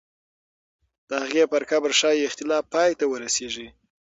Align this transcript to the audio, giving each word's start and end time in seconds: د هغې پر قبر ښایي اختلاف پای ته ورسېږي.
د 1.09 1.11
هغې 1.23 1.43
پر 1.51 1.61
قبر 1.71 1.91
ښایي 1.99 2.25
اختلاف 2.29 2.63
پای 2.73 2.91
ته 2.99 3.05
ورسېږي. 3.07 3.67